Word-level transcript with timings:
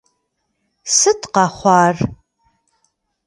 Sıt 0.95 1.21
khexhuar? 1.33 1.95